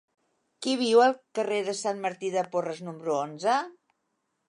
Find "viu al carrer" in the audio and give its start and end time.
0.79-1.61